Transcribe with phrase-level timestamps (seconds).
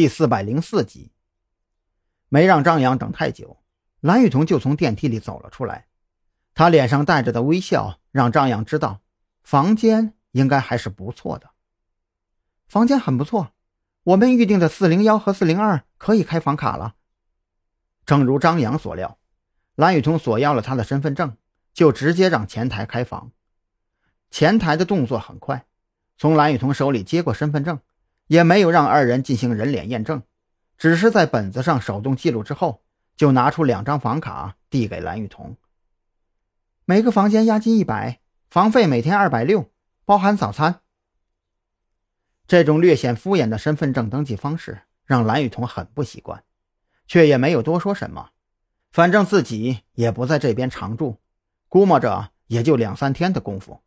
[0.00, 1.12] 第四百零四集。
[2.30, 3.58] 没让张扬等太久，
[4.00, 5.88] 蓝雨桐就从电梯里走了出来。
[6.54, 9.02] 他脸上带着的微笑让张扬知道，
[9.42, 11.50] 房间应该还是不错的。
[12.66, 13.52] 房间很不错，
[14.04, 16.94] 我们预定的四零幺和四零二可以开房卡了。
[18.06, 19.18] 正如张扬所料，
[19.74, 21.36] 蓝雨桐索要了他的身份证，
[21.74, 23.32] 就直接让前台开房。
[24.30, 25.66] 前台的动作很快，
[26.16, 27.78] 从蓝雨桐手里接过身份证，
[28.30, 30.22] 也没有让二人进行人脸验证，
[30.78, 32.84] 只是在本子上手动记录之后，
[33.16, 35.56] 就拿出两张房卡递给蓝雨桐。
[36.84, 39.68] 每个房间押金一百，房费每天二百六，
[40.04, 40.82] 包含早餐。
[42.46, 46.44] 这种略显敷衍的身份证登记方式让蓝雨桐很不习惯，
[47.08, 48.30] 却也没有多说什么。
[48.92, 51.18] 反正自己也不在这边常住，
[51.68, 53.82] 估摸着也就两三天的功夫。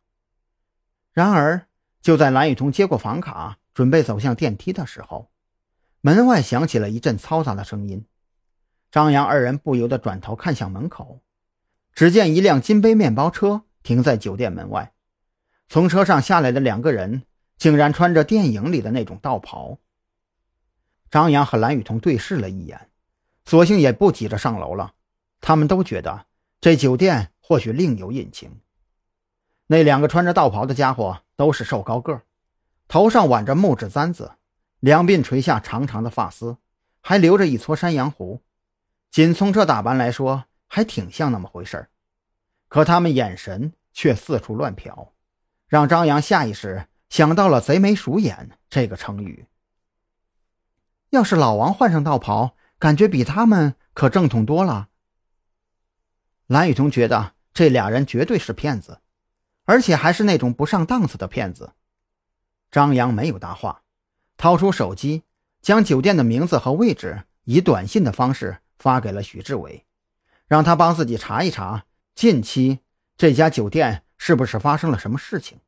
[1.12, 1.66] 然而，
[2.02, 5.30] 就在蓝雨桐接过房卡，准备走向电梯的时候，
[6.00, 8.06] 门外响起了一阵嘈杂的声音。
[8.90, 11.20] 张扬二人不由得转头看向门口，
[11.92, 14.94] 只见一辆金杯面包车停在酒店门外，
[15.68, 17.24] 从车上下来的两个人
[17.56, 19.78] 竟然穿着电影里的那种道袍。
[21.10, 22.88] 张扬和蓝雨桐对视了一眼，
[23.44, 24.94] 索性也不急着上楼了。
[25.40, 26.26] 他们都觉得
[26.60, 28.60] 这酒店或许另有隐情。
[29.66, 32.22] 那两个穿着道袍的家伙都是瘦高个，
[32.88, 34.32] 头上挽着木质簪子，
[34.80, 36.58] 两鬓垂下长长的发丝，
[37.00, 38.42] 还留着一撮山羊胡。
[39.10, 41.90] 仅从这打扮来说，还挺像那么回事儿
[42.68, 45.10] 可他们眼神却四处乱瞟，
[45.66, 49.46] 让张扬下意识想到了“贼眉鼠眼”这个成语。
[51.10, 54.88] 要是老王换上道袍，感觉比他们可正统多了。
[56.46, 59.00] 蓝雨桐觉得这俩人绝对是骗子。
[59.66, 61.72] 而且还是那种不上档次的骗子。
[62.74, 63.82] 张扬没有搭话，
[64.36, 65.22] 掏出手机，
[65.62, 69.86] 将酒店的名字和位置以短信的方式发给了许志伟，
[70.48, 71.84] 让他帮自己查一查
[72.16, 72.80] 近期
[73.16, 75.60] 这家酒店是不是发生了什么事情。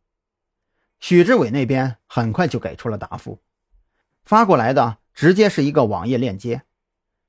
[0.99, 3.41] 许志伟那边很快就给出了答复，
[4.25, 6.62] 发过来的直接是一个网页链接。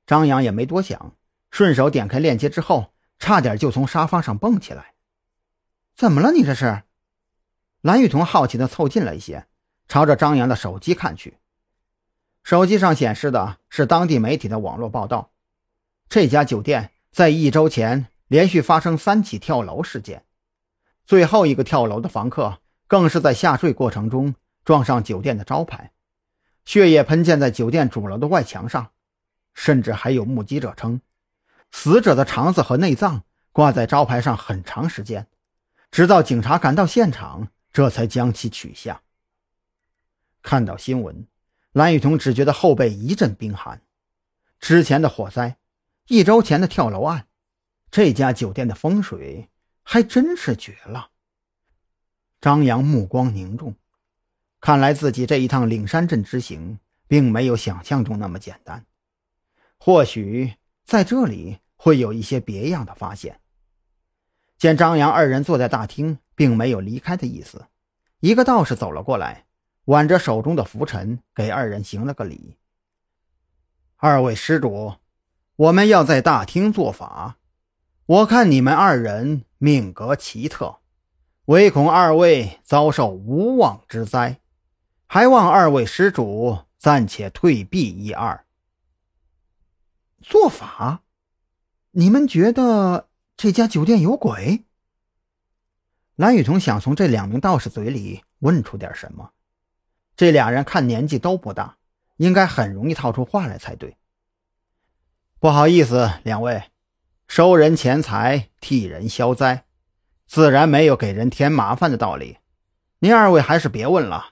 [0.08, 1.14] 张扬也没多想，
[1.52, 4.94] 顺手点开链接之后，差点就从沙发上蹦起来。
[5.94, 6.32] 怎么了？
[6.32, 6.82] 你这是？
[7.80, 9.46] 蓝雨桐好奇的凑近了一些，
[9.88, 11.38] 朝着张扬的手机看去。
[12.44, 15.32] 手机上显示的是当地媒体的网络报道：
[16.08, 20.24] 这家酒店在一周前连续发生三起跳楼事件，
[21.04, 24.34] 最后一个跳楼的房客更是在下坠过程中
[24.64, 25.92] 撞上酒店的招牌，
[26.64, 28.92] 血液喷溅在酒店主楼的外墙上，
[29.54, 31.00] 甚至还有目击者称，
[31.70, 35.26] 死者的肠子和内脏挂在招牌上很长时间。
[35.90, 39.02] 直到警察赶到现场，这才将其取下。
[40.48, 41.26] 看到新闻，
[41.72, 43.82] 蓝雨桐只觉得后背一阵冰寒。
[44.58, 45.58] 之前的火灾，
[46.06, 47.26] 一周前的跳楼案，
[47.90, 49.50] 这家酒店的风水
[49.82, 51.10] 还真是绝了。
[52.40, 53.74] 张扬目光凝重，
[54.58, 58.86] 看来自己这一趟岭山镇之行，并没有想象中那么简单。
[59.76, 60.54] 或许
[60.86, 63.38] 在这里会有一些别样的发现。
[64.56, 67.66] 见张扬二人坐在大厅，并没有离开的意思，
[68.20, 69.44] 一个道士走了过来，
[69.88, 72.58] 挽着手中的拂尘，给二人行了个礼。
[73.96, 74.96] 二位施主，
[75.56, 77.38] 我们要在大厅做法，
[78.04, 80.76] 我看你们二人命格奇特，
[81.46, 84.40] 唯恐二位遭受无妄之灾，
[85.06, 88.44] 还望二位施主暂且退避一二。
[90.20, 91.00] 做法？
[91.92, 93.08] 你们觉得？
[93.38, 94.64] 这家酒店有鬼。
[96.16, 99.30] 蓝雨桐想从这两名道士嘴里问出点什么。
[100.18, 101.76] 这俩人看年纪都不大，
[102.16, 103.96] 应该很容易套出话来才对。
[105.38, 106.64] 不好意思，两位，
[107.28, 109.66] 收人钱财，替人消灾，
[110.26, 112.38] 自然没有给人添麻烦的道理。
[112.98, 114.30] 您二位还是别问了，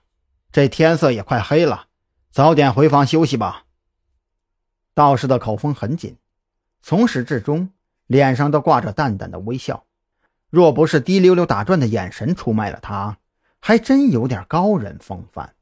[0.51, 1.87] 这天色也快黑了，
[2.33, 3.67] 早点回房休息吧。
[4.93, 6.17] 道士的口风很紧，
[6.81, 7.71] 从始至终。
[8.09, 9.85] 脸上都挂着淡淡的微笑，
[10.51, 13.19] 若不是滴溜溜打转的眼神出卖了他，
[13.61, 15.56] 还真有点高人风范。